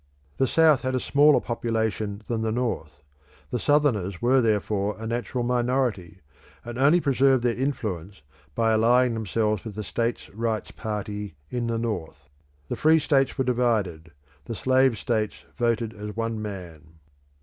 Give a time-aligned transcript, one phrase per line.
[0.37, 3.03] The South had a smaller population than the North;
[3.51, 6.21] the Southerners were therefore a natural minority,
[6.65, 8.23] and only preserved their influence
[8.55, 12.27] by allying themselves with the states' rights party in the North.
[12.67, 14.09] The free states were divided:
[14.45, 16.93] the slave states voted as one man.